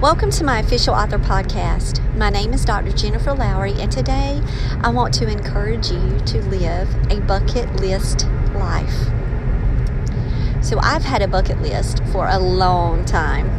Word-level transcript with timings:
Welcome 0.00 0.30
to 0.30 0.44
my 0.44 0.60
official 0.60 0.94
author 0.94 1.18
podcast. 1.18 2.02
My 2.16 2.30
name 2.30 2.54
is 2.54 2.64
Dr. 2.64 2.90
Jennifer 2.90 3.34
Lowry, 3.34 3.74
and 3.74 3.92
today 3.92 4.40
I 4.80 4.88
want 4.88 5.12
to 5.14 5.28
encourage 5.28 5.90
you 5.90 6.18
to 6.20 6.40
live 6.44 6.88
a 7.10 7.20
bucket 7.20 7.70
list 7.82 8.26
life. 8.54 8.94
So, 10.64 10.78
I've 10.80 11.02
had 11.02 11.20
a 11.20 11.28
bucket 11.28 11.60
list 11.60 12.02
for 12.12 12.26
a 12.26 12.38
long 12.38 13.04
time, 13.04 13.50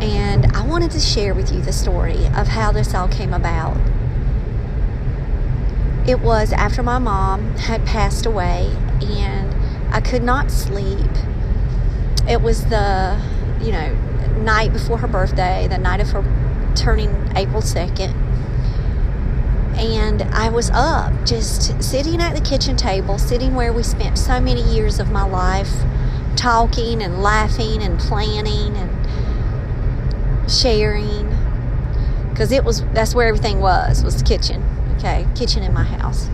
and 0.00 0.46
I 0.46 0.66
wanted 0.66 0.90
to 0.90 0.98
share 0.98 1.32
with 1.32 1.52
you 1.52 1.62
the 1.62 1.72
story 1.72 2.26
of 2.34 2.48
how 2.48 2.72
this 2.72 2.92
all 2.92 3.06
came 3.06 3.32
about. 3.32 3.76
It 6.08 6.18
was 6.18 6.52
after 6.52 6.82
my 6.82 6.98
mom 6.98 7.54
had 7.54 7.86
passed 7.86 8.26
away, 8.26 8.74
and 9.00 9.94
I 9.94 10.00
could 10.00 10.24
not 10.24 10.50
sleep. 10.50 11.12
It 12.28 12.42
was 12.42 12.64
the, 12.64 13.22
you 13.60 13.70
know, 13.70 13.96
night 14.38 14.72
before 14.72 14.98
her 14.98 15.08
birthday, 15.08 15.66
the 15.68 15.78
night 15.78 16.00
of 16.00 16.10
her 16.10 16.22
turning 16.74 17.10
April 17.36 17.62
2nd. 17.62 18.14
And 19.76 20.22
I 20.22 20.48
was 20.48 20.70
up 20.70 21.12
just 21.24 21.82
sitting 21.82 22.20
at 22.20 22.34
the 22.34 22.40
kitchen 22.40 22.76
table, 22.76 23.18
sitting 23.18 23.54
where 23.54 23.72
we 23.72 23.82
spent 23.82 24.18
so 24.18 24.40
many 24.40 24.62
years 24.62 24.98
of 24.98 25.10
my 25.10 25.24
life 25.24 25.72
talking 26.36 27.02
and 27.02 27.22
laughing 27.22 27.82
and 27.82 27.98
planning 27.98 28.76
and 28.76 30.50
sharing. 30.50 31.28
Because 32.30 32.50
it 32.52 32.64
was 32.64 32.82
that's 32.92 33.14
where 33.14 33.28
everything 33.28 33.60
was 33.60 34.02
was 34.02 34.16
the 34.16 34.24
kitchen 34.24 34.64
okay? 34.98 35.26
Kitchen 35.34 35.62
in 35.62 35.72
my 35.72 35.84
house. 35.84 36.28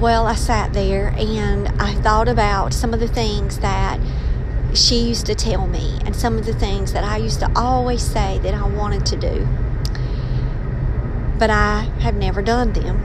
Well 0.00 0.26
i 0.26 0.34
sat 0.34 0.72
there 0.72 1.14
and 1.16 1.68
i 1.80 1.94
thought 1.94 2.26
about 2.26 2.74
some 2.74 2.92
of 2.92 2.98
the 2.98 3.06
things 3.06 3.60
that 3.60 4.00
she 4.74 5.00
used 5.00 5.26
to 5.26 5.34
tell 5.34 5.66
me 5.66 5.98
and 6.04 6.16
some 6.16 6.38
of 6.38 6.46
the 6.46 6.54
things 6.54 6.92
that 6.92 7.04
I 7.04 7.18
used 7.18 7.40
to 7.40 7.50
always 7.54 8.02
say 8.02 8.38
that 8.42 8.54
I 8.54 8.66
wanted 8.66 9.04
to 9.06 9.16
do. 9.16 9.46
But 11.38 11.50
I 11.50 11.90
have 12.00 12.14
never 12.14 12.42
done 12.42 12.72
them. 12.72 13.00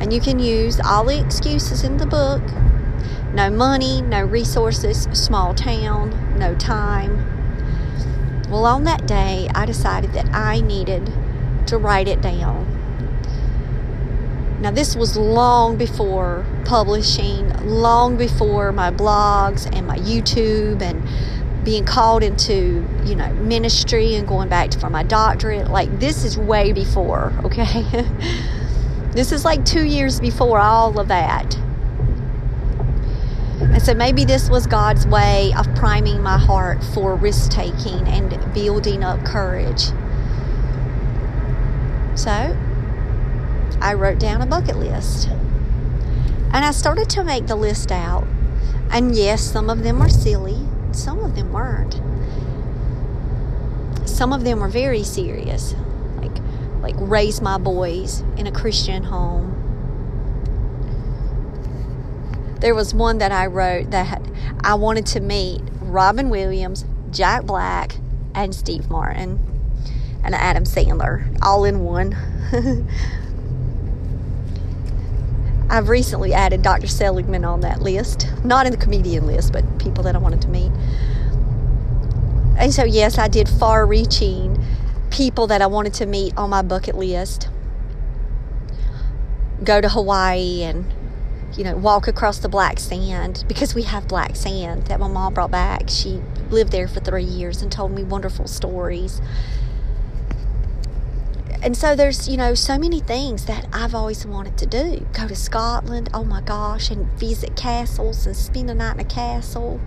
And 0.00 0.12
you 0.12 0.20
can 0.20 0.38
use 0.38 0.80
all 0.80 1.04
the 1.04 1.20
excuses 1.20 1.84
in 1.84 1.98
the 1.98 2.06
book 2.06 2.42
no 3.32 3.48
money, 3.48 4.02
no 4.02 4.24
resources, 4.24 5.02
small 5.12 5.54
town, 5.54 6.36
no 6.36 6.54
time. 6.56 7.26
Well, 8.50 8.66
on 8.66 8.82
that 8.84 9.06
day, 9.06 9.48
I 9.54 9.66
decided 9.66 10.12
that 10.14 10.34
I 10.34 10.60
needed 10.60 11.12
to 11.66 11.78
write 11.78 12.08
it 12.08 12.20
down 12.20 12.79
now, 14.60 14.70
this 14.70 14.94
was 14.94 15.16
long 15.16 15.78
before 15.78 16.44
publishing, 16.66 17.48
long 17.66 18.18
before 18.18 18.72
my 18.72 18.90
blogs 18.90 19.66
and 19.74 19.86
my 19.86 19.96
YouTube 19.96 20.82
and 20.82 21.02
being 21.64 21.86
called 21.86 22.22
into, 22.22 22.86
you 23.04 23.14
know, 23.14 23.32
ministry 23.34 24.16
and 24.16 24.28
going 24.28 24.50
back 24.50 24.74
for 24.74 24.90
my 24.90 25.02
doctorate. 25.02 25.70
Like, 25.70 25.98
this 25.98 26.24
is 26.24 26.36
way 26.36 26.72
before, 26.72 27.32
okay? 27.44 27.84
this 29.12 29.32
is 29.32 29.46
like 29.46 29.64
two 29.64 29.84
years 29.84 30.20
before 30.20 30.58
all 30.58 31.00
of 31.00 31.08
that. 31.08 31.56
And 33.60 33.80
so 33.80 33.94
maybe 33.94 34.26
this 34.26 34.50
was 34.50 34.66
God's 34.66 35.06
way 35.06 35.54
of 35.56 35.74
priming 35.74 36.22
my 36.22 36.36
heart 36.36 36.84
for 36.92 37.14
risk 37.14 37.50
taking 37.50 38.06
and 38.08 38.52
building 38.52 39.04
up 39.04 39.24
courage. 39.24 39.84
So, 42.14 42.54
I 43.80 43.94
wrote 43.94 44.18
down 44.18 44.42
a 44.42 44.46
bucket 44.46 44.76
list. 44.76 45.28
And 46.52 46.64
I 46.64 46.72
started 46.72 47.08
to 47.10 47.24
make 47.24 47.46
the 47.46 47.56
list 47.56 47.90
out. 47.90 48.26
And 48.90 49.14
yes, 49.14 49.40
some 49.40 49.70
of 49.70 49.82
them 49.82 50.00
were 50.00 50.08
silly, 50.08 50.58
some 50.92 51.20
of 51.20 51.36
them 51.36 51.52
weren't. 51.52 52.00
Some 54.08 54.32
of 54.32 54.44
them 54.44 54.60
were 54.60 54.68
very 54.68 55.02
serious, 55.02 55.74
like 56.16 56.36
like 56.82 56.96
raise 56.98 57.40
my 57.40 57.56
boys 57.56 58.20
in 58.36 58.46
a 58.46 58.52
Christian 58.52 59.04
home. 59.04 59.56
There 62.60 62.74
was 62.74 62.92
one 62.92 63.18
that 63.18 63.32
I 63.32 63.46
wrote 63.46 63.92
that 63.92 64.20
I 64.62 64.74
wanted 64.74 65.06
to 65.06 65.20
meet 65.20 65.62
Robin 65.80 66.28
Williams, 66.28 66.84
Jack 67.10 67.44
Black, 67.44 67.96
and 68.34 68.54
Steve 68.54 68.90
Martin, 68.90 69.38
and 70.22 70.34
Adam 70.34 70.64
Sandler 70.64 71.38
all 71.40 71.64
in 71.64 71.84
one. 71.84 72.16
I've 75.70 75.88
recently 75.88 76.34
added 76.34 76.62
Dr. 76.62 76.88
Seligman 76.88 77.44
on 77.44 77.60
that 77.60 77.80
list. 77.80 78.26
Not 78.44 78.66
in 78.66 78.72
the 78.72 78.78
comedian 78.78 79.24
list, 79.28 79.52
but 79.52 79.78
people 79.78 80.02
that 80.02 80.16
I 80.16 80.18
wanted 80.18 80.42
to 80.42 80.48
meet. 80.48 80.72
And 82.58 82.74
so, 82.74 82.82
yes, 82.82 83.18
I 83.18 83.28
did 83.28 83.48
far 83.48 83.86
reaching 83.86 84.62
people 85.10 85.46
that 85.46 85.62
I 85.62 85.68
wanted 85.68 85.94
to 85.94 86.06
meet 86.06 86.36
on 86.36 86.50
my 86.50 86.62
bucket 86.62 86.96
list. 86.96 87.48
Go 89.62 89.80
to 89.80 89.88
Hawaii 89.88 90.64
and, 90.64 90.92
you 91.56 91.62
know, 91.62 91.76
walk 91.76 92.08
across 92.08 92.38
the 92.38 92.48
black 92.48 92.80
sand 92.80 93.44
because 93.46 93.72
we 93.72 93.82
have 93.82 94.08
black 94.08 94.34
sand 94.34 94.88
that 94.88 94.98
my 94.98 95.06
mom 95.06 95.34
brought 95.34 95.52
back. 95.52 95.88
She 95.88 96.20
lived 96.50 96.72
there 96.72 96.88
for 96.88 96.98
three 96.98 97.22
years 97.22 97.62
and 97.62 97.70
told 97.70 97.92
me 97.92 98.02
wonderful 98.02 98.48
stories 98.48 99.20
and 101.62 101.76
so 101.76 101.94
there's 101.94 102.28
you 102.28 102.36
know 102.36 102.54
so 102.54 102.78
many 102.78 103.00
things 103.00 103.44
that 103.46 103.66
I've 103.72 103.94
always 103.94 104.26
wanted 104.26 104.56
to 104.58 104.66
do. 104.66 105.06
Go 105.12 105.28
to 105.28 105.36
Scotland, 105.36 106.08
oh 106.14 106.24
my 106.24 106.40
gosh, 106.40 106.90
and 106.90 107.06
visit 107.18 107.56
castles 107.56 108.26
and 108.26 108.36
spend 108.36 108.70
a 108.70 108.74
night 108.74 108.94
in 108.94 109.00
a 109.00 109.04
castle. 109.04 109.80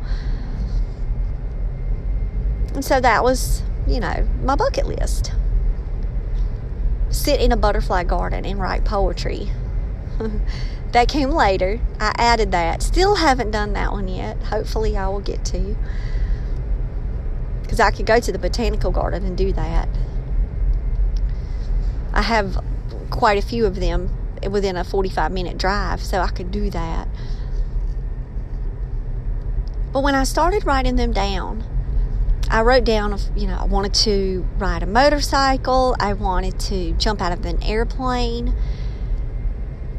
And 2.73 2.83
so 2.83 2.99
that 2.99 3.23
was, 3.23 3.61
you 3.87 3.99
know, 3.99 4.27
my 4.41 4.55
bucket 4.55 4.87
list. 4.87 5.31
Sit 7.09 7.39
in 7.39 7.51
a 7.51 7.57
butterfly 7.57 8.03
garden 8.03 8.45
and 8.45 8.59
write 8.59 8.83
poetry. 8.83 9.49
that 10.91 11.07
came 11.07 11.29
later. 11.29 11.79
I 11.99 12.13
added 12.17 12.51
that. 12.51 12.81
Still 12.81 13.15
haven't 13.15 13.51
done 13.51 13.73
that 13.73 13.91
one 13.91 14.07
yet. 14.07 14.41
Hopefully, 14.43 14.97
I 14.97 15.07
will 15.09 15.19
get 15.19 15.45
to. 15.45 15.75
Because 17.61 17.79
I 17.79 17.91
could 17.91 18.07
go 18.07 18.19
to 18.19 18.31
the 18.31 18.39
botanical 18.39 18.91
garden 18.91 19.23
and 19.23 19.37
do 19.37 19.53
that. 19.53 19.87
I 22.13 22.21
have 22.21 22.63
quite 23.09 23.37
a 23.37 23.45
few 23.45 23.65
of 23.65 23.75
them 23.75 24.09
within 24.49 24.75
a 24.75 24.83
45 24.83 25.31
minute 25.31 25.57
drive, 25.57 26.01
so 26.01 26.19
I 26.19 26.27
could 26.27 26.51
do 26.51 26.69
that. 26.69 27.07
But 29.91 30.01
when 30.01 30.15
I 30.15 30.23
started 30.23 30.65
writing 30.65 30.95
them 30.95 31.11
down, 31.11 31.63
I 32.49 32.61
wrote 32.61 32.83
down, 32.83 33.17
you 33.35 33.47
know, 33.47 33.57
I 33.59 33.65
wanted 33.65 33.93
to 33.95 34.47
ride 34.57 34.83
a 34.83 34.85
motorcycle, 34.85 35.95
I 35.99 36.13
wanted 36.13 36.59
to 36.61 36.91
jump 36.93 37.21
out 37.21 37.31
of 37.31 37.45
an 37.45 37.61
airplane, 37.63 38.53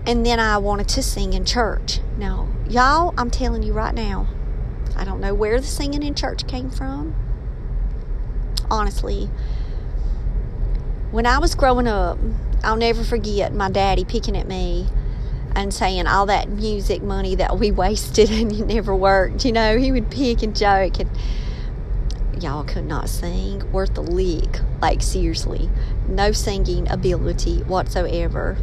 and 0.06 0.24
then 0.26 0.38
I 0.38 0.58
wanted 0.58 0.88
to 0.90 1.02
sing 1.02 1.32
in 1.32 1.44
church. 1.44 2.00
Now, 2.18 2.48
y'all, 2.68 3.14
I'm 3.16 3.30
telling 3.30 3.62
you 3.62 3.72
right 3.72 3.94
now, 3.94 4.28
I 4.96 5.04
don't 5.04 5.20
know 5.20 5.34
where 5.34 5.60
the 5.60 5.66
singing 5.66 6.02
in 6.02 6.14
church 6.14 6.46
came 6.46 6.70
from. 6.70 7.14
Honestly, 8.70 9.30
when 11.14 11.26
I 11.26 11.38
was 11.38 11.54
growing 11.54 11.86
up, 11.86 12.18
I'll 12.64 12.74
never 12.74 13.04
forget 13.04 13.54
my 13.54 13.70
daddy 13.70 14.04
picking 14.04 14.36
at 14.36 14.48
me 14.48 14.88
and 15.54 15.72
saying 15.72 16.08
all 16.08 16.26
that 16.26 16.48
music 16.48 17.04
money 17.04 17.36
that 17.36 17.56
we 17.56 17.70
wasted 17.84 18.32
and 18.32 18.50
it 18.50 18.66
never 18.66 18.96
worked. 18.96 19.44
You 19.44 19.52
know, 19.52 19.78
he 19.78 19.92
would 19.92 20.10
pick 20.10 20.42
and 20.42 20.56
joke 20.56 20.98
and 20.98 21.08
y'all 22.42 22.64
could 22.64 22.86
not 22.86 23.08
sing 23.08 23.70
worth 23.70 23.96
a 23.96 24.00
lick. 24.00 24.58
Like 24.82 25.02
seriously, 25.02 25.70
no 26.08 26.32
singing 26.32 26.90
ability 26.90 27.58
whatsoever. 27.58 28.56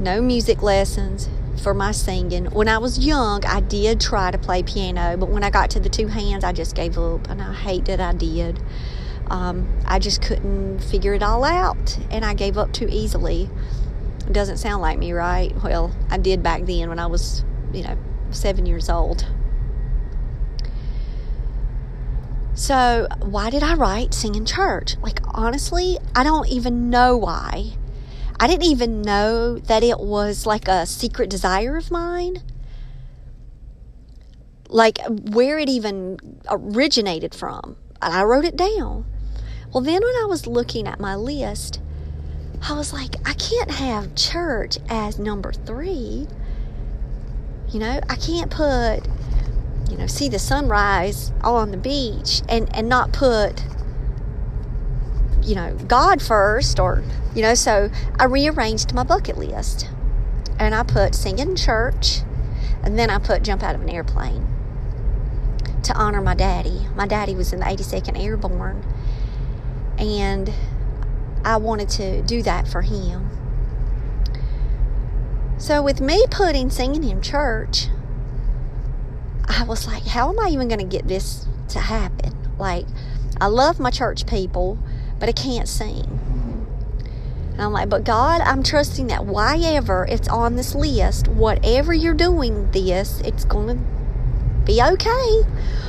No 0.00 0.22
music 0.22 0.62
lessons 0.62 1.28
for 1.62 1.74
my 1.74 1.92
singing. 1.92 2.46
When 2.46 2.68
I 2.68 2.78
was 2.78 3.04
young, 3.04 3.44
I 3.44 3.60
did 3.60 4.00
try 4.00 4.30
to 4.30 4.38
play 4.38 4.62
piano, 4.62 5.18
but 5.18 5.28
when 5.28 5.44
I 5.44 5.50
got 5.50 5.68
to 5.72 5.80
the 5.80 5.90
two 5.90 6.06
hands, 6.06 6.42
I 6.42 6.52
just 6.52 6.74
gave 6.74 6.96
up 6.96 7.28
and 7.28 7.42
I 7.42 7.52
hate 7.52 7.84
that 7.84 8.00
I 8.00 8.14
did 8.14 8.58
um, 9.30 9.68
I 9.84 9.98
just 9.98 10.22
couldn't 10.22 10.80
figure 10.80 11.14
it 11.14 11.22
all 11.22 11.44
out 11.44 11.98
and 12.10 12.24
I 12.24 12.34
gave 12.34 12.56
up 12.56 12.72
too 12.72 12.88
easily. 12.90 13.50
Doesn't 14.30 14.58
sound 14.58 14.82
like 14.82 14.98
me, 14.98 15.12
right? 15.12 15.54
Well, 15.62 15.94
I 16.10 16.18
did 16.18 16.42
back 16.42 16.64
then 16.64 16.88
when 16.88 16.98
I 16.98 17.06
was, 17.06 17.44
you 17.72 17.82
know, 17.82 17.96
seven 18.30 18.66
years 18.66 18.88
old. 18.88 19.26
So, 22.54 23.06
why 23.20 23.50
did 23.50 23.62
I 23.62 23.74
write 23.74 24.12
Sing 24.12 24.34
in 24.34 24.44
Church? 24.44 24.96
Like, 25.00 25.20
honestly, 25.28 25.96
I 26.14 26.24
don't 26.24 26.48
even 26.48 26.90
know 26.90 27.16
why. 27.16 27.74
I 28.40 28.48
didn't 28.48 28.66
even 28.66 29.00
know 29.00 29.58
that 29.58 29.84
it 29.84 30.00
was 30.00 30.44
like 30.44 30.66
a 30.66 30.84
secret 30.84 31.30
desire 31.30 31.76
of 31.76 31.90
mine. 31.92 32.42
Like, 34.68 34.98
where 35.06 35.58
it 35.58 35.68
even 35.68 36.18
originated 36.50 37.32
from. 37.32 37.76
And 38.02 38.12
I 38.12 38.24
wrote 38.24 38.44
it 38.44 38.56
down. 38.56 39.06
Well, 39.72 39.82
then 39.82 40.02
when 40.02 40.14
I 40.22 40.26
was 40.28 40.46
looking 40.46 40.86
at 40.86 40.98
my 40.98 41.14
list, 41.14 41.80
I 42.62 42.74
was 42.74 42.92
like, 42.92 43.16
I 43.24 43.34
can't 43.34 43.70
have 43.70 44.14
church 44.14 44.78
as 44.88 45.18
number 45.18 45.52
three. 45.52 46.26
You 47.70 47.80
know, 47.80 48.00
I 48.08 48.16
can't 48.16 48.50
put 48.50 49.06
you 49.90 49.96
know, 49.96 50.06
see 50.06 50.28
the 50.28 50.38
sunrise 50.38 51.32
on 51.42 51.70
the 51.70 51.76
beach 51.76 52.42
and, 52.48 52.74
and 52.76 52.88
not 52.88 53.12
put, 53.12 53.64
you 55.42 55.54
know, 55.54 55.74
God 55.86 56.20
first 56.20 56.78
or, 56.78 57.02
you 57.34 57.42
know, 57.42 57.54
so 57.54 57.90
I 58.18 58.24
rearranged 58.24 58.92
my 58.92 59.02
bucket 59.02 59.38
list 59.38 59.88
and 60.58 60.74
I 60.74 60.82
put 60.82 61.14
sing 61.14 61.38
in 61.38 61.56
church 61.56 62.20
and 62.82 62.98
then 62.98 63.10
I 63.10 63.18
put 63.18 63.42
jump 63.42 63.62
out 63.62 63.74
of 63.74 63.80
an 63.80 63.88
airplane 63.88 64.46
to 65.84 65.94
honor 65.94 66.20
my 66.20 66.34
daddy. 66.34 66.86
My 66.94 67.06
daddy 67.06 67.34
was 67.34 67.52
in 67.52 67.60
the 67.60 67.66
82nd 67.66 68.22
Airborne 68.22 68.84
and 69.98 70.52
I 71.44 71.56
wanted 71.56 71.88
to 71.90 72.22
do 72.22 72.42
that 72.42 72.68
for 72.68 72.82
him. 72.82 73.30
So 75.58 75.82
with 75.82 76.00
me 76.00 76.24
putting 76.30 76.70
singing 76.70 77.04
in 77.04 77.20
church, 77.20 77.88
I 79.48 79.64
was 79.64 79.86
like, 79.86 80.06
how 80.06 80.30
am 80.30 80.38
I 80.38 80.48
even 80.50 80.68
going 80.68 80.78
to 80.78 80.84
get 80.84 81.08
this 81.08 81.46
to 81.70 81.80
happen? 81.80 82.32
Like, 82.58 82.86
I 83.40 83.46
love 83.46 83.80
my 83.80 83.90
church 83.90 84.26
people, 84.26 84.78
but 85.18 85.28
I 85.28 85.32
can't 85.32 85.68
sing. 85.68 86.20
And 87.52 87.62
I'm 87.62 87.72
like, 87.72 87.88
but 87.88 88.04
God, 88.04 88.40
I'm 88.40 88.62
trusting 88.62 89.08
that 89.08 89.24
why 89.24 89.58
ever 89.58 90.06
it's 90.08 90.28
on 90.28 90.54
this 90.54 90.76
list, 90.76 91.26
whatever 91.26 91.92
you're 91.92 92.14
doing 92.14 92.70
this, 92.70 93.20
it's 93.22 93.44
going 93.44 93.78
to 93.78 94.64
be 94.64 94.80
okay 94.80 95.42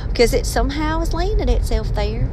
because 0.08 0.34
it 0.34 0.46
somehow 0.46 0.98
has 0.98 1.14
landed 1.14 1.48
itself 1.48 1.94
there. 1.94 2.28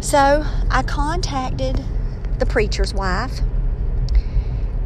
So 0.00 0.44
I 0.70 0.82
contacted 0.82 1.84
the 2.38 2.46
preacher's 2.46 2.94
wife 2.94 3.40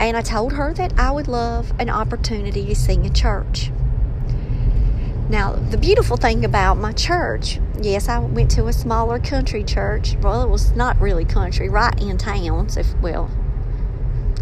and 0.01 0.17
I 0.17 0.23
told 0.23 0.55
her 0.55 0.73
that 0.75 0.99
I 0.99 1.11
would 1.11 1.29
love 1.29 1.73
an 1.79 1.91
opportunity 1.91 2.67
to 2.67 2.75
sing 2.75 3.05
in 3.05 3.13
church. 3.13 3.71
Now, 5.29 5.53
the 5.53 5.79
beautiful 5.79 6.17
thing 6.17 6.45
about 6.45 6.79
my 6.79 6.93
church, 6.93 7.61
yes, 7.81 8.09
I 8.09 8.19
went 8.19 8.51
to 8.53 8.67
a 8.67 8.73
smaller 8.73 9.19
country 9.19 9.63
church. 9.65 10.17
Well, 10.21 10.43
it 10.43 10.49
was 10.49 10.73
not 10.73 11.01
really 11.01 11.25
country, 11.25 11.69
right 11.69 11.99
in 12.01 12.19
town. 12.19 12.71
So, 12.71 12.81
if, 12.81 12.95
well, 13.01 13.31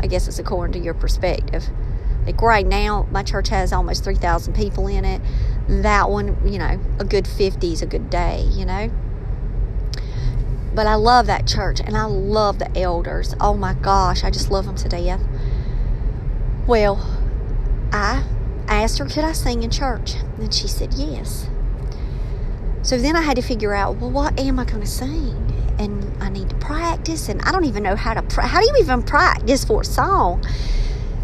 I 0.00 0.06
guess 0.06 0.28
it's 0.28 0.38
according 0.38 0.72
to 0.80 0.84
your 0.84 0.94
perspective. 0.94 1.68
Like 2.24 2.40
right 2.40 2.66
now, 2.66 3.06
my 3.10 3.22
church 3.22 3.48
has 3.50 3.72
almost 3.72 4.04
3,000 4.04 4.54
people 4.54 4.86
in 4.86 5.04
it. 5.04 5.20
That 5.68 6.10
one, 6.10 6.36
you 6.50 6.58
know, 6.58 6.80
a 6.98 7.04
good 7.04 7.26
50 7.26 7.72
is 7.72 7.82
a 7.82 7.86
good 7.86 8.08
day, 8.08 8.46
you 8.50 8.64
know. 8.64 8.90
But 10.74 10.86
I 10.86 10.94
love 10.94 11.26
that 11.26 11.46
church 11.46 11.80
and 11.80 11.96
I 11.96 12.04
love 12.04 12.58
the 12.58 12.78
elders. 12.78 13.34
Oh 13.40 13.54
my 13.54 13.74
gosh, 13.74 14.22
I 14.22 14.30
just 14.30 14.50
love 14.50 14.66
them 14.66 14.76
to 14.76 14.88
death. 14.88 15.20
Well, 16.66 16.96
I 17.92 18.24
asked 18.68 18.98
her, 18.98 19.04
could 19.04 19.24
I 19.24 19.32
sing 19.32 19.62
in 19.64 19.70
church? 19.70 20.14
And 20.38 20.54
she 20.54 20.68
said, 20.68 20.94
yes. 20.94 21.48
So 22.82 22.96
then 22.96 23.16
I 23.16 23.22
had 23.22 23.36
to 23.36 23.42
figure 23.42 23.74
out, 23.74 23.96
well, 23.96 24.10
what 24.10 24.38
am 24.38 24.58
I 24.58 24.64
going 24.64 24.80
to 24.80 24.86
sing? 24.86 25.52
And 25.78 26.10
I 26.22 26.28
need 26.28 26.50
to 26.50 26.56
practice, 26.56 27.28
and 27.28 27.42
I 27.42 27.52
don't 27.52 27.64
even 27.64 27.82
know 27.82 27.96
how 27.96 28.14
to, 28.14 28.22
pra- 28.22 28.46
how 28.46 28.60
do 28.60 28.66
you 28.66 28.76
even 28.80 29.02
practice 29.02 29.64
for 29.64 29.80
a 29.80 29.84
song? 29.84 30.44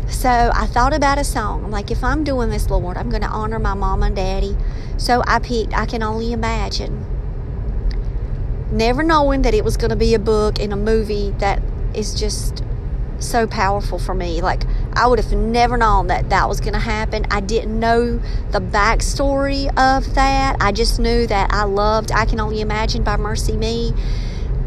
So 0.09 0.29
I 0.29 0.67
thought 0.67 0.93
about 0.95 1.19
a 1.19 1.25
song. 1.25 1.65
I'm 1.65 1.71
like, 1.71 1.91
if 1.91 2.03
I'm 2.03 2.25
doing 2.25 2.51
this, 2.51 2.69
Lord, 2.69 2.97
I'm 2.97 3.11
going 3.11 3.23
to 3.23 3.29
honor 3.29 3.59
my 3.59 3.75
mom 3.75 4.03
and 4.03 4.17
daddy. 4.17 4.57
So 4.97 5.23
I 5.27 5.39
picked, 5.39 5.75
I 5.75 5.87
can 5.87 6.03
only 6.03 6.33
imagine. 6.33 7.05
Never 8.77 9.03
knowing 9.03 9.41
that 9.41 9.55
it 9.55 9.65
was 9.65 9.79
going 9.79 9.89
to 9.89 9.97
be 9.97 10.13
a 10.13 10.19
book 10.19 10.61
and 10.61 10.71
a 10.71 10.77
movie 10.77 11.31
that 11.39 11.63
is 11.95 12.13
just 12.13 12.63
so 13.19 13.47
powerful 13.47 13.99
for 13.99 14.13
me. 14.13 14.43
Like, 14.43 14.65
I 14.93 15.07
would 15.07 15.19
have 15.19 15.33
never 15.33 15.79
known 15.79 16.09
that 16.09 16.29
that 16.29 16.47
was 16.47 16.61
going 16.61 16.75
to 16.75 16.79
happen. 16.79 17.25
I 17.31 17.41
didn't 17.41 17.81
know 17.81 18.21
the 18.51 18.61
backstory 18.61 19.69
of 19.79 20.15
that. 20.15 20.59
I 20.61 20.73
just 20.73 21.01
knew 21.01 21.27
that 21.27 21.55
I 21.55 21.65
loved 21.65 22.13
I 22.13 22.27
Can 22.27 22.39
Only 22.39 22.61
Imagine 22.61 23.03
by 23.03 23.17
MercyMe. 23.17 23.99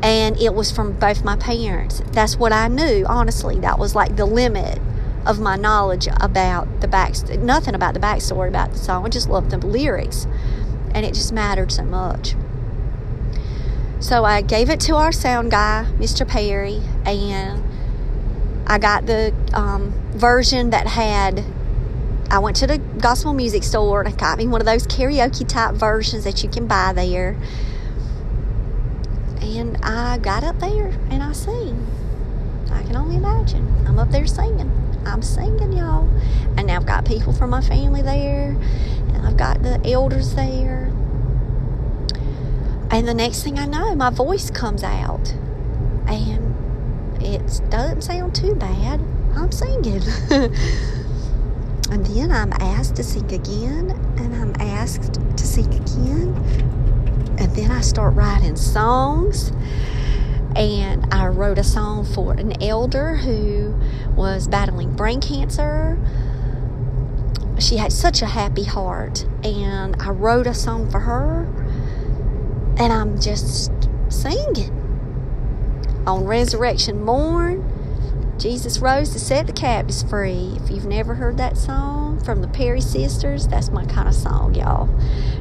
And 0.02 0.42
it 0.42 0.56
was 0.56 0.72
from 0.72 0.94
both 0.94 1.24
my 1.24 1.36
parents. 1.36 2.02
That's 2.12 2.36
what 2.36 2.52
I 2.52 2.68
knew, 2.68 3.06
honestly. 3.08 3.60
That 3.60 3.78
was 3.78 3.94
like 3.94 4.16
the 4.16 4.26
limit 4.26 4.80
of 5.24 5.40
my 5.40 5.56
knowledge 5.56 6.08
about 6.20 6.82
the 6.82 6.88
back, 6.88 7.14
nothing 7.38 7.76
about 7.76 7.94
the 7.94 8.00
backstory 8.00 8.48
about 8.48 8.72
the 8.72 8.80
song. 8.80 9.06
I 9.06 9.10
just 9.10 9.30
loved 9.30 9.52
the 9.52 9.60
lyrics. 9.60 10.26
And 10.96 11.06
it 11.06 11.14
just 11.14 11.32
mattered 11.32 11.72
so 11.72 11.84
much. 11.84 12.34
So 14.00 14.24
I 14.24 14.42
gave 14.42 14.69
it 14.69 14.80
to 14.81 14.96
our 14.96 15.12
sound 15.12 15.51
guy, 15.51 15.86
Mr. 15.98 16.25
Perry, 16.25 16.81
and 17.06 17.62
I 18.66 18.78
got 18.78 19.06
the 19.06 19.34
um, 19.54 19.92
version 20.12 20.69
that 20.69 20.88
had. 20.88 21.44
I 22.31 22.40
went 22.40 22.56
to 22.57 22.68
the 22.68 22.78
gospel 22.78 23.34
music 23.34 23.63
store 23.63 24.01
and 24.01 24.13
I 24.13 24.16
got 24.16 24.38
me 24.38 24.48
one 24.48 24.62
of 24.62 24.68
those 24.68 24.86
karaoke 24.86 25.48
type 25.48 25.74
versions 25.74 26.24
that 26.24 26.44
you 26.44 26.50
can 26.50 26.68
buy 26.68 26.94
there. 26.94 27.36
And 29.42 29.78
I 29.84 30.19
got 30.19 30.44
up 30.44 30.60
there 30.60 30.90
and 31.10 31.24
I 31.24 31.31
sing. 31.34 31.88
I 32.72 32.84
can 32.84 32.95
only 32.95 33.16
imagine. 33.16 33.68
I'm 33.88 33.98
up 33.98 34.12
there 34.12 34.28
singing. 34.28 34.72
I'm 35.06 35.22
singing, 35.24 35.74
y'all. 35.74 36.07
And 36.56 36.69
I've 36.69 36.86
got 36.86 37.06
people 37.06 37.34
from 37.34 37.50
my 37.50 37.62
family 37.62 38.02
there, 38.02 38.56
and 39.13 39.25
I've 39.25 39.38
got 39.38 39.63
the 39.63 39.81
elders 39.86 40.36
there. 40.36 40.89
And 42.92 43.08
the 43.08 43.14
next 43.14 43.44
thing 43.44 43.60
I 43.60 43.66
know, 43.66 43.94
my 43.96 44.10
voice 44.10 44.50
comes 44.50 44.84
out. 44.84 45.32
And 46.08 46.56
it 47.22 47.62
doesn't 47.69 48.02
sound 48.02 48.34
too 48.34 48.56
bad. 48.56 49.00
I'm 49.36 49.52
singing. 49.52 50.02
and 51.92 52.06
then 52.06 52.31
I'm 52.31 52.52
asked 52.54 52.96
to 52.96 53.04
sing 53.04 53.31
again, 53.31 53.92
and 54.18 54.36
I'm 54.36 54.56
asked 54.60 55.14
to 55.14 55.46
sing 55.46 55.72
again. 55.74 56.36
And 57.38 57.56
then 57.56 57.72
I 57.72 57.81
start 57.81 58.16
writing 58.16 58.56
songs. 58.56 59.52
And 60.56 61.14
I 61.14 61.28
wrote 61.28 61.60
a 61.60 61.64
song 61.64 62.06
for 62.06 62.34
an 62.34 62.62
elder 62.62 63.16
who 63.16 63.80
was 64.16 64.48
battling 64.48 64.96
brain 64.96 65.22
cancer. 65.22 65.98
She 67.60 67.78
had 67.78 67.94
such 67.94 68.24
a 68.24 68.26
happy 68.26 68.64
heart. 68.64 69.26
And 69.44 69.96
I 70.02 70.10
wrote 70.10 70.48
a 70.48 70.56
song 70.56 70.90
for 70.90 71.02
her. 71.02 71.48
And 72.80 72.94
I'm 72.94 73.19
just 73.19 73.71
singing 74.07 74.80
on 76.07 76.26
resurrection 76.26 77.04
morn, 77.04 77.66
Jesus 78.40 78.80
rose 78.80 79.09
to 79.09 79.19
set 79.19 79.48
the 79.48 79.54
captives 79.54 80.02
free. 80.02 80.57
If 80.64 80.71
you've 80.71 80.86
never 80.86 81.16
heard 81.16 81.38
that 81.38 81.57
song 81.57 82.24
from 82.24 82.42
the 82.42 82.48
Perry 82.48 82.80
sisters, 82.80 83.48
that's 83.48 83.69
my 83.69 83.86
kind 83.86 84.07
of 84.07 84.16
song, 84.16 84.56
y'all. 84.56 84.88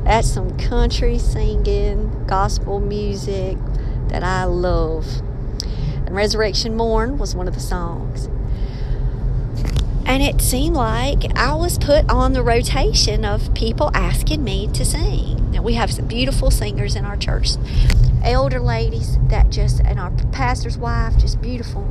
That's 0.02 0.28
some 0.28 0.58
country 0.58 1.18
singing, 1.18 2.26
gospel 2.26 2.80
music 2.80 3.56
that 4.08 4.24
I 4.24 4.44
love. 4.44 5.06
And 6.06 6.16
Resurrection 6.16 6.76
Morn 6.76 7.18
was 7.18 7.36
one 7.36 7.46
of 7.46 7.54
the 7.54 7.60
songs. 7.60 8.26
And 10.06 10.22
it 10.22 10.40
seemed 10.40 10.74
like 10.74 11.36
I 11.36 11.54
was 11.54 11.78
put 11.78 12.10
on 12.10 12.32
the 12.32 12.42
rotation 12.42 13.24
of 13.24 13.54
people 13.54 13.92
asking 13.94 14.42
me 14.42 14.66
to 14.72 14.84
sing. 14.84 15.47
Now, 15.58 15.64
we 15.64 15.74
have 15.74 15.90
some 15.92 16.06
beautiful 16.06 16.52
singers 16.52 16.94
in 16.94 17.04
our 17.04 17.16
church 17.16 17.56
elder 18.22 18.60
ladies 18.60 19.18
that 19.26 19.50
just, 19.50 19.80
and 19.80 19.98
our 19.98 20.12
pastor's 20.30 20.78
wife, 20.78 21.18
just 21.18 21.42
beautiful, 21.42 21.82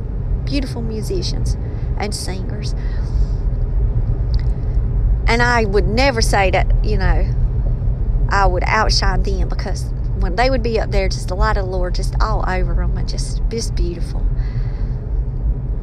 beautiful 0.46 0.80
musicians 0.80 1.54
and 1.98 2.14
singers. 2.14 2.72
And 5.26 5.42
I 5.42 5.66
would 5.66 5.86
never 5.86 6.22
say 6.22 6.50
that, 6.50 6.82
you 6.82 6.96
know, 6.96 7.30
I 8.30 8.46
would 8.46 8.62
outshine 8.64 9.22
them 9.22 9.50
because 9.50 9.92
when 10.18 10.36
they 10.36 10.48
would 10.48 10.62
be 10.62 10.80
up 10.80 10.90
there, 10.90 11.06
just 11.10 11.28
the 11.28 11.36
light 11.36 11.58
of 11.58 11.66
the 11.66 11.70
Lord 11.70 11.94
just 11.94 12.14
all 12.22 12.48
over 12.48 12.74
them 12.74 12.96
and 12.96 13.06
just, 13.06 13.42
just 13.50 13.74
beautiful. 13.74 14.26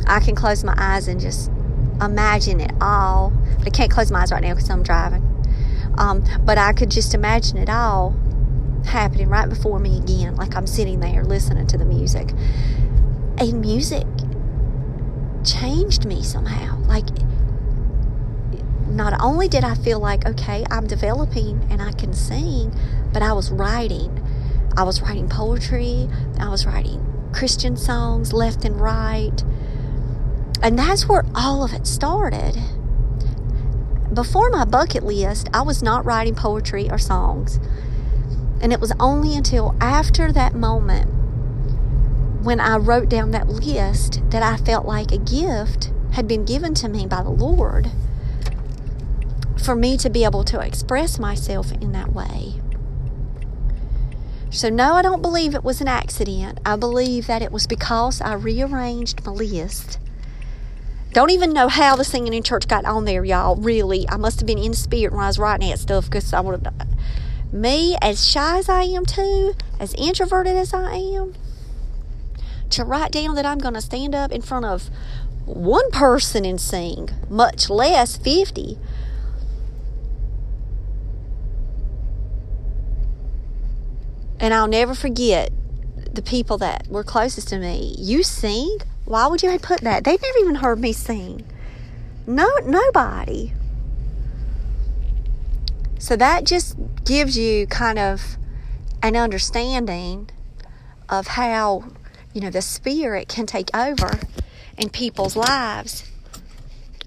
I 0.08 0.22
can 0.22 0.34
close 0.34 0.64
my 0.64 0.74
eyes 0.76 1.08
and 1.08 1.22
just 1.22 1.52
imagine 2.02 2.62
it 2.62 2.74
all. 2.82 3.32
But 3.60 3.68
I 3.68 3.70
can't 3.70 3.92
close 3.92 4.10
my 4.10 4.22
eyes 4.24 4.32
right 4.32 4.42
now 4.42 4.56
because 4.56 4.72
I'm 4.72 4.82
driving. 4.82 5.35
Um, 5.98 6.24
but 6.42 6.58
I 6.58 6.74
could 6.74 6.92
just 6.92 7.14
imagine 7.14 7.58
it 7.58 7.70
all 7.70 8.16
happening 8.86 9.30
right 9.30 9.50
before 9.50 9.80
me 9.80 9.98
again, 9.98 10.36
like 10.36 10.56
I'm 10.56 10.68
sitting 10.68 11.00
there 11.00 11.24
listening 11.24 11.68
to 11.68 11.78
the 11.78 11.86
music. 11.86 12.32
And 13.38 13.62
music 13.62 14.06
changed 15.44 16.06
me 16.06 16.24
somehow. 16.24 16.80
Like, 16.84 17.06
not 18.88 19.20
only 19.22 19.48
did 19.48 19.64
I 19.64 19.76
feel 19.76 20.00
like, 20.00 20.26
okay, 20.26 20.64
I'm 20.72 20.88
developing 20.88 21.68
and 21.70 21.82
I 21.82 21.92
can 21.92 22.14
sing, 22.14 22.74
but 23.12 23.22
I 23.22 23.34
was 23.34 23.52
writing. 23.52 24.22
I 24.78 24.84
was 24.84 25.02
writing 25.02 25.30
poetry, 25.30 26.10
I 26.40 26.50
was 26.50 26.66
writing 26.66 27.30
Christian 27.34 27.76
songs 27.78 28.34
left 28.34 28.66
and 28.66 28.80
right. 28.80 29.44
And 30.62 30.80
that's 30.80 31.08
where 31.08 31.26
all 31.36 31.64
of 31.64 31.74
it 31.74 31.86
started. 31.88 32.58
Before 34.16 34.50
my 34.50 34.64
bucket 34.64 35.04
list, 35.04 35.50
I 35.54 35.62
was 35.62 35.84
not 35.84 36.06
writing 36.06 36.36
poetry 36.36 36.90
or 36.90 36.98
songs. 36.98 37.60
And 38.62 38.72
it 38.72 38.80
was 38.80 38.94
only 38.98 39.36
until 39.36 39.76
after 39.82 40.32
that 40.32 40.56
moment 40.56 41.12
when 42.42 42.62
I 42.62 42.78
wrote 42.78 43.10
down 43.10 43.32
that 43.32 43.50
list 43.50 44.22
that 44.30 44.42
I 44.42 44.56
felt 44.56 44.86
like 44.86 45.12
a 45.12 45.18
gift 45.18 45.92
had 46.14 46.30
been 46.30 46.46
given 46.46 46.74
to 46.76 46.88
me 46.88 47.06
by 47.06 47.24
the 47.24 47.30
Lord 47.30 47.92
for 49.62 49.76
me 49.76 49.98
to 49.98 50.10
be 50.10 50.24
able 50.24 50.46
to 50.46 50.62
express 50.62 51.20
myself 51.20 51.74
in 51.74 51.92
that 51.92 52.14
way. 52.14 52.62
So, 54.50 54.70
no, 54.70 54.94
I 54.94 55.02
don't 55.02 55.22
believe 55.22 55.54
it 55.54 55.66
was 55.66 55.82
an 55.82 55.90
accident. 55.90 56.62
I 56.66 56.78
believe 56.78 57.28
that 57.28 57.42
it 57.42 57.52
was 57.52 57.68
because 57.68 58.22
I 58.22 58.36
rearranged 58.36 59.26
my 59.26 59.34
list. 59.34 60.00
Don't 61.16 61.30
even 61.30 61.54
know 61.54 61.70
how 61.70 61.96
the 61.96 62.04
singing 62.04 62.34
in 62.34 62.44
church 62.44 62.68
got 62.68 62.84
on 62.84 63.06
there, 63.06 63.24
y'all. 63.24 63.56
Really, 63.56 64.06
I 64.10 64.18
must 64.18 64.42
have 64.42 64.48
been 64.48 64.58
in 64.58 64.74
spirit 64.74 65.14
when 65.14 65.24
I 65.24 65.28
was 65.28 65.40
writing 65.40 65.70
that 65.70 65.80
stuff 65.80 66.04
because 66.04 66.34
I 66.34 66.42
would 66.42 66.66
have. 66.66 67.54
Me, 67.54 67.96
as 68.02 68.28
shy 68.28 68.58
as 68.58 68.68
I 68.68 68.84
am, 68.84 69.06
too, 69.06 69.54
as 69.80 69.94
introverted 69.94 70.58
as 70.58 70.74
I 70.74 70.96
am, 70.96 71.34
to 72.72 72.84
write 72.84 73.14
down 73.14 73.36
that 73.36 73.46
I'm 73.46 73.60
going 73.60 73.76
to 73.76 73.82
stand 73.82 74.14
up 74.14 74.34
in 74.34 74.42
front 74.42 74.66
of 74.66 74.90
one 75.46 75.90
person 75.92 76.44
and 76.44 76.60
sing, 76.60 77.08
much 77.30 77.70
less 77.70 78.18
50, 78.18 78.78
And 84.38 84.54
I'll 84.54 84.68
never 84.68 84.94
forget 84.94 85.50
the 86.14 86.22
people 86.22 86.58
that 86.58 86.88
were 86.90 87.06
closest 87.06 87.48
to 87.48 87.58
me. 87.58 87.96
You 87.98 88.22
sing? 88.22 88.80
Why 89.06 89.28
would 89.28 89.44
you 89.44 89.58
put 89.60 89.82
that? 89.82 90.04
They've 90.04 90.22
never 90.22 90.38
even 90.40 90.56
heard 90.56 90.80
me 90.80 90.92
sing. 90.92 91.46
No, 92.28 92.50
nobody. 92.66 93.54
So 96.00 96.16
that 96.16 96.44
just 96.44 96.76
gives 97.04 97.38
you 97.38 97.68
kind 97.68 98.00
of 98.00 98.38
an 99.02 99.16
understanding 99.16 100.30
of 101.08 101.28
how, 101.28 101.86
you 102.34 102.42
know, 102.42 102.50
the 102.50 102.62
spirit 102.62 103.28
can 103.28 103.46
take 103.46 103.76
over 103.76 104.20
in 104.78 104.90
people's 104.90 105.36
lives 105.36 106.10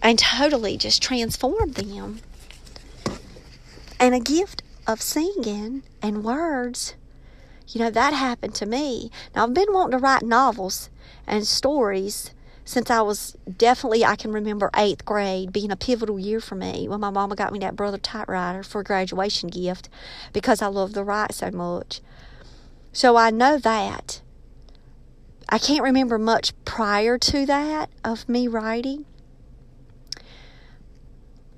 and 0.00 0.18
totally 0.18 0.76
just 0.76 1.02
transform 1.02 1.72
them. 1.72 2.20
And 3.98 4.14
a 4.14 4.20
gift 4.20 4.62
of 4.86 5.02
singing 5.02 5.82
and 6.00 6.22
words 6.22 6.94
you 7.68 7.80
know, 7.80 7.90
that 7.90 8.14
happened 8.14 8.54
to 8.56 8.66
me. 8.66 9.10
Now, 9.34 9.44
I've 9.44 9.54
been 9.54 9.72
wanting 9.72 9.98
to 9.98 10.02
write 10.02 10.22
novels 10.22 10.88
and 11.26 11.46
stories 11.46 12.32
since 12.64 12.90
I 12.90 13.00
was 13.00 13.36
definitely, 13.56 14.04
I 14.04 14.16
can 14.16 14.32
remember 14.32 14.70
eighth 14.76 15.04
grade 15.04 15.52
being 15.52 15.70
a 15.70 15.76
pivotal 15.76 16.18
year 16.18 16.40
for 16.40 16.54
me 16.54 16.86
when 16.88 17.00
my 17.00 17.10
mama 17.10 17.34
got 17.34 17.52
me 17.52 17.58
that 17.60 17.76
Brother 17.76 17.98
typewriter 17.98 18.62
for 18.62 18.80
a 18.80 18.84
graduation 18.84 19.48
gift 19.48 19.88
because 20.32 20.60
I 20.60 20.66
love 20.66 20.92
to 20.94 21.04
write 21.04 21.34
so 21.34 21.50
much. 21.50 22.00
So 22.92 23.16
I 23.16 23.30
know 23.30 23.58
that. 23.58 24.20
I 25.48 25.58
can't 25.58 25.82
remember 25.82 26.18
much 26.18 26.52
prior 26.66 27.16
to 27.16 27.46
that 27.46 27.88
of 28.04 28.28
me 28.28 28.48
writing. 28.48 29.06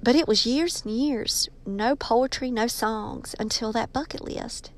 But 0.02 0.14
it 0.14 0.29
was 0.29 0.47
years 0.47 0.83
and 0.83 0.95
years, 0.95 1.49
no 1.67 1.97
poetry, 1.97 2.50
no 2.50 2.69
songs 2.69 3.35
until 3.38 3.73
that 3.73 3.93
bucket 3.93 4.23
list. 4.23 4.71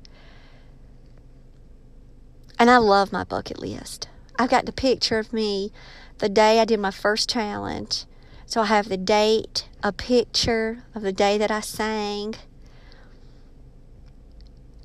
And 2.63 2.71
I 2.71 2.77
love 2.77 3.11
my 3.11 3.25
bucket 3.25 3.59
list. 3.59 4.07
I've 4.39 4.49
got 4.49 4.65
the 4.65 4.71
picture 4.71 5.19
of 5.19 5.33
me 5.33 5.73
the 6.19 6.29
day 6.29 6.61
I 6.61 6.63
did 6.63 6.79
my 6.79 6.91
first 6.91 7.29
challenge. 7.29 8.05
So 8.45 8.61
I 8.61 8.67
have 8.67 8.87
the 8.87 8.95
date, 8.95 9.67
a 9.83 9.91
picture 9.91 10.85
of 10.95 11.01
the 11.01 11.11
day 11.11 11.37
that 11.37 11.51
I 11.51 11.59
sang. 11.59 12.35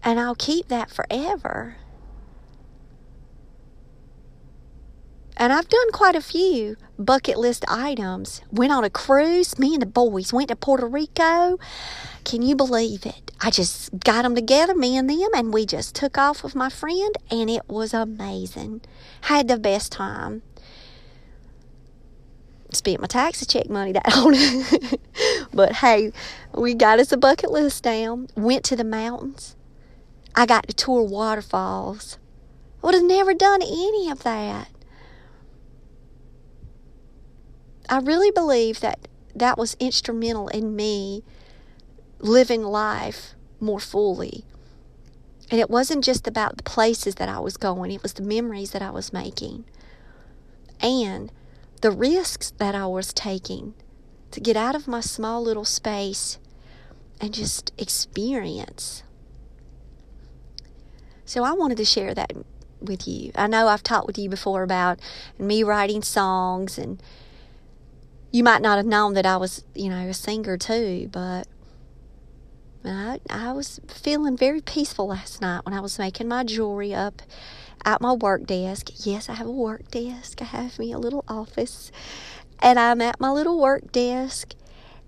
And 0.03 0.19
I'll 0.19 0.35
keep 0.35 0.67
that 0.67 0.91
forever. 0.91 1.77
And 5.41 5.53
I've 5.53 5.69
done 5.69 5.93
quite 5.93 6.17
a 6.17 6.21
few 6.21 6.77
bucket 6.99 7.39
list 7.39 7.65
items. 7.69 8.43
Went 8.51 8.73
on 8.73 8.83
a 8.83 8.91
cruise. 8.91 9.57
Me 9.57 9.73
and 9.75 9.81
the 9.81 9.87
boys 9.87 10.33
went 10.33 10.49
to 10.49 10.57
Puerto 10.57 10.87
Rico. 10.87 11.59
Can 12.25 12.43
you 12.43 12.57
believe 12.57 13.07
it? 13.07 13.31
I 13.41 13.51
just 13.51 14.01
got 14.01 14.23
them 14.23 14.35
together, 14.35 14.75
me 14.75 14.97
and 14.97 15.09
them, 15.09 15.29
and 15.33 15.55
we 15.55 15.65
just 15.65 15.95
took 15.95 16.19
off 16.19 16.43
with 16.43 16.57
my 16.57 16.69
friend, 16.69 17.17
and 17.31 17.49
it 17.49 17.63
was 17.69 17.95
amazing. 17.95 18.81
Had 19.23 19.47
the 19.47 19.57
best 19.57 19.93
time. 19.93 20.43
Spent 22.73 23.01
my 23.01 23.07
taxi 23.07 23.47
check 23.47 23.71
money 23.71 23.93
that 23.93 24.17
on 24.17 24.35
but 25.55 25.77
hey, 25.77 26.13
we 26.53 26.75
got 26.75 26.99
us 26.99 27.13
a 27.13 27.17
bucket 27.17 27.53
list 27.53 27.85
down. 27.85 28.27
Went 28.35 28.65
to 28.65 28.77
the 28.77 28.85
mountains. 28.85 29.55
I 30.35 30.47
got 30.47 30.67
to 30.67 30.75
tour 30.75 31.05
waterfalls. 31.05 32.19
Would 32.83 32.95
have 32.95 33.05
never 33.05 33.35
done 33.35 33.63
any 33.63 34.11
of 34.11 34.25
that. 34.25 34.69
I 37.89 37.99
really 38.01 38.31
believe 38.31 38.81
that 38.81 39.09
that 39.35 39.57
was 39.57 39.77
instrumental 39.81 40.49
in 40.49 40.77
me 40.77 41.23
living 42.19 42.63
life 42.63 43.35
more 43.61 43.81
fully. 43.81 44.45
And 45.51 45.61
it 45.61 45.71
wasn't 45.71 46.05
just 46.05 46.27
about 46.27 46.57
the 46.57 46.63
places 46.63 47.15
that 47.15 47.29
I 47.29 47.39
was 47.39 47.57
going, 47.57 47.91
it 47.91 48.03
was 48.03 48.13
the 48.13 48.23
memories 48.23 48.73
that 48.73 48.83
I 48.83 48.91
was 48.91 49.13
making 49.13 49.65
and 50.81 51.33
the 51.81 51.91
risks 51.91 52.53
that 52.59 52.75
I 52.75 52.87
was 52.87 53.13
taking 53.13 53.75
to 54.31 54.41
get 54.41 54.57
out 54.57 54.75
of 54.75 54.87
my 54.87 55.01
small 55.01 55.43
little 55.43 55.65
space 55.65 56.39
and 57.21 57.33
just 57.33 57.73
experience. 57.79 59.03
So 61.25 61.45
I 61.45 61.53
wanted 61.53 61.79
to 61.79 61.85
share 61.85 62.15
that 62.15 62.33
with 62.81 63.09
you. 63.09 63.33
I 63.35 63.47
know 63.47 63.69
I've 63.69 63.83
talked 63.83 64.07
with 64.07 64.19
you 64.19 64.29
before 64.29 64.63
about 64.63 65.01
me 65.39 65.63
writing 65.63 66.03
songs 66.03 66.79
and 66.79 67.03
you 68.31 68.45
might 68.45 68.63
not 68.63 68.77
have 68.77 68.87
known 68.87 69.15
that 69.15 69.27
I 69.27 69.37
was, 69.37 69.65
you 69.75 69.89
know, 69.89 70.09
a 70.09 70.15
singer 70.15 70.57
too, 70.57 71.09
but 71.11 71.47
I, 72.85 73.21
I 73.31 73.53
was 73.53 73.81
feeling 73.89 74.37
very 74.37 74.61
peaceful 74.61 75.09
last 75.09 75.41
night 75.41 75.65
when 75.65 75.75
I 75.75 75.81
was 75.81 75.99
making 75.99 76.29
my 76.29 76.45
jewelry 76.45 76.95
up 76.95 77.23
at 77.85 78.01
my 78.01 78.13
work 78.13 78.47
desk. 78.47 78.91
Yes, 79.07 79.29
I 79.29 79.35
have 79.35 79.47
a 79.47 79.53
work 79.53 79.91
desk. 79.91 80.41
I 80.43 80.45
have 80.45 80.79
me 80.79 80.93
a 80.93 80.99
little 80.99 81.25
office, 81.29 81.91
and 82.61 82.79
I'm 82.79 83.01
at 83.01 83.21
my 83.21 83.31
little 83.31 83.61
work 83.61 83.93
desk, 83.93 84.55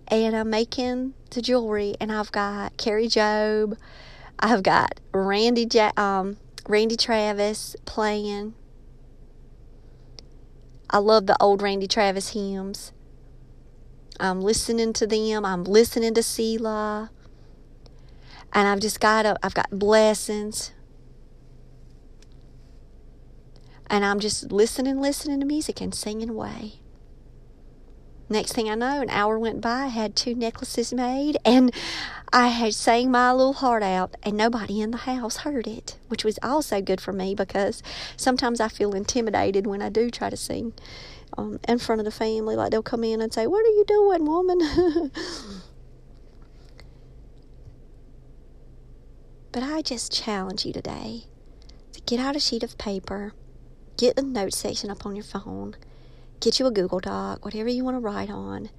and 0.08 0.34
I'm 0.34 0.50
making 0.50 1.14
the 1.30 1.42
jewelry. 1.42 1.94
And 2.00 2.10
I've 2.10 2.32
got 2.32 2.76
Carrie 2.76 3.08
Job, 3.08 3.76
I've 4.38 4.62
got 4.62 4.98
Randy, 5.12 5.68
ja- 5.70 5.92
um, 5.96 6.38
Randy 6.66 6.96
Travis 6.96 7.76
playing. 7.84 8.54
I 10.88 10.98
love 10.98 11.26
the 11.26 11.36
old 11.40 11.62
Randy 11.62 11.86
Travis 11.86 12.30
hymns. 12.30 12.92
I'm 14.20 14.40
listening 14.42 14.92
to 14.94 15.06
them. 15.06 15.44
I'm 15.44 15.64
listening 15.64 16.14
to 16.14 16.22
Selah. 16.22 17.10
And 18.52 18.68
I've 18.68 18.80
just 18.80 19.00
got 19.00 19.26
a, 19.26 19.36
I've 19.42 19.54
got 19.54 19.70
blessings. 19.70 20.72
And 23.88 24.04
I'm 24.04 24.20
just 24.20 24.52
listening, 24.52 25.00
listening 25.00 25.40
to 25.40 25.46
music 25.46 25.80
and 25.80 25.94
singing 25.94 26.28
away. 26.28 26.74
Next 28.28 28.52
thing 28.52 28.70
I 28.70 28.76
know, 28.76 29.00
an 29.00 29.10
hour 29.10 29.38
went 29.38 29.60
by. 29.60 29.84
I 29.84 29.86
had 29.88 30.14
two 30.14 30.36
necklaces 30.36 30.92
made, 30.92 31.36
and 31.44 31.74
I 32.32 32.46
had 32.46 32.74
sang 32.74 33.10
my 33.10 33.32
little 33.32 33.54
heart 33.54 33.82
out, 33.82 34.14
and 34.22 34.36
nobody 34.36 34.80
in 34.80 34.92
the 34.92 34.98
house 34.98 35.38
heard 35.38 35.66
it, 35.66 35.98
which 36.06 36.24
was 36.24 36.38
also 36.40 36.80
good 36.80 37.00
for 37.00 37.12
me 37.12 37.34
because 37.34 37.82
sometimes 38.16 38.60
I 38.60 38.68
feel 38.68 38.94
intimidated 38.94 39.66
when 39.66 39.82
I 39.82 39.88
do 39.88 40.10
try 40.10 40.30
to 40.30 40.36
sing 40.36 40.74
um, 41.36 41.60
in 41.68 41.78
front 41.78 42.00
of 42.00 42.04
the 42.04 42.10
family. 42.10 42.56
Like 42.56 42.70
they'll 42.70 42.82
come 42.82 43.04
in 43.04 43.20
and 43.20 43.32
say, 43.32 43.46
What 43.46 43.64
are 43.64 43.70
you 43.70 43.84
doing, 43.86 44.24
woman? 44.26 44.58
but 49.52 49.62
I 49.62 49.82
just 49.82 50.12
challenge 50.12 50.64
you 50.64 50.72
today 50.72 51.24
to 51.92 52.00
get 52.02 52.20
out 52.20 52.36
a 52.36 52.40
sheet 52.40 52.62
of 52.62 52.78
paper, 52.78 53.32
get 53.96 54.16
the 54.16 54.22
note 54.22 54.54
section 54.54 54.90
up 54.90 55.06
on 55.06 55.16
your 55.16 55.24
phone, 55.24 55.76
get 56.40 56.58
you 56.58 56.66
a 56.66 56.70
Google 56.70 57.00
Doc, 57.00 57.44
whatever 57.44 57.68
you 57.68 57.84
want 57.84 57.96
to 57.96 58.00
write 58.00 58.30
on, 58.30 58.70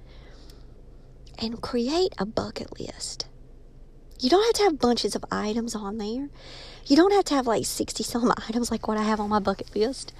and 1.38 1.60
create 1.60 2.14
a 2.18 2.26
bucket 2.26 2.78
list. 2.80 3.26
You 4.22 4.30
don't 4.30 4.44
have 4.44 4.54
to 4.54 4.62
have 4.62 4.78
bunches 4.78 5.16
of 5.16 5.24
items 5.32 5.74
on 5.74 5.98
there. 5.98 6.28
You 6.86 6.96
don't 6.96 7.12
have 7.12 7.24
to 7.24 7.34
have 7.34 7.46
like 7.48 7.66
60 7.66 8.04
some 8.04 8.32
items 8.48 8.70
like 8.70 8.86
what 8.86 8.96
I 8.96 9.02
have 9.02 9.18
on 9.18 9.28
my 9.28 9.40
bucket 9.40 9.74
list. 9.74 10.12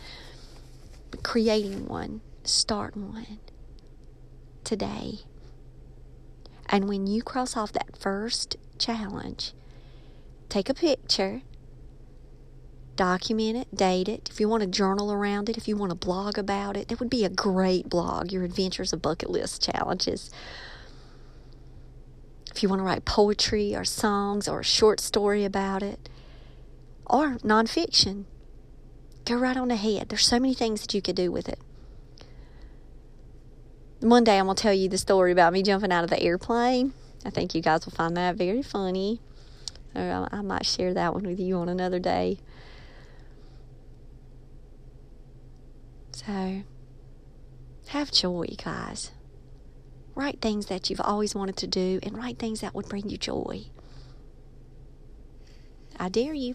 Creating 1.23 1.87
one 1.87 2.21
start 2.45 2.97
one 2.97 3.39
today. 4.65 5.21
And 6.69 6.89
when 6.89 7.07
you 7.07 7.23
cross 7.23 7.57
off 7.57 7.73
that 7.73 7.97
first 7.97 8.57
challenge, 8.79 9.53
take 10.49 10.69
a 10.69 10.75
picture, 10.75 11.43
document 12.97 13.57
it, 13.57 13.77
date 13.77 14.09
it. 14.09 14.29
If 14.31 14.41
you 14.41 14.49
want 14.49 14.63
to 14.63 14.67
journal 14.67 15.13
around 15.13 15.49
it, 15.49 15.57
if 15.57 15.69
you 15.69 15.77
want 15.77 15.91
to 15.91 15.97
blog 15.97 16.39
about 16.39 16.77
it, 16.77 16.89
that 16.89 16.99
would 16.99 17.11
be 17.11 17.25
a 17.25 17.31
great 17.31 17.89
blog, 17.89 18.33
Your 18.33 18.45
Adventures 18.45 18.93
of 18.93 19.03
Bucket 19.03 19.31
List 19.31 19.63
Challenges. 19.63 20.31
If 22.51 22.63
you 22.63 22.69
want 22.69 22.81
to 22.81 22.85
write 22.85 23.05
poetry 23.05 23.75
or 23.75 23.85
songs 23.85 24.49
or 24.49 24.61
a 24.61 24.65
short 24.65 25.01
story 25.01 25.45
about 25.45 25.83
it, 25.83 26.09
or 27.07 27.39
nonfiction, 27.39 28.25
go 29.25 29.37
right 29.37 29.57
on 29.57 29.71
ahead. 29.71 30.09
There's 30.09 30.27
so 30.27 30.39
many 30.39 30.55
things 30.55 30.81
that 30.83 30.95
you 30.95 31.03
could 31.03 31.17
do 31.17 31.31
with 31.31 31.49
it. 31.49 31.59
One 34.01 34.25
day 34.25 34.39
I'm 34.39 34.47
going 34.47 34.57
to 34.57 34.63
tell 34.63 34.75
you 34.75 34.89
the 34.89 34.99
story 34.99 35.31
about 35.31 35.53
me 35.53 35.63
jumping 35.63 35.93
out 35.93 36.05
of 36.05 36.11
the 36.11 36.21
airplane. 36.21 36.93
I 37.25 37.31
think 37.31 37.55
you 37.55 37.63
guys 37.63 37.87
will 37.87 37.93
find 37.93 38.17
that 38.17 38.35
very 38.37 38.63
funny. 38.63 39.21
Or 39.95 40.29
I 40.33 40.41
might 40.41 40.67
share 40.67 40.93
that 40.95 41.15
one 41.15 41.25
with 41.25 41.39
you 41.39 41.57
on 41.57 41.69
another 41.69 41.99
day. 41.99 42.39
So, 46.13 46.63
have 47.89 48.11
joy, 48.11 48.47
guys. 48.63 49.13
Write 50.15 50.41
things 50.41 50.67
that 50.67 50.91
you've 50.91 51.01
always 51.01 51.35
wanted 51.35 51.57
to 51.59 51.67
do 51.67 52.01
and 52.03 52.17
write 52.17 52.39
things 52.39 52.61
that 52.61 52.75
would 52.75 52.89
bring 52.89 53.09
you 53.09 53.17
joy. 53.17 53.67
I 55.99 56.09
dare 56.09 56.35
you. 56.35 56.55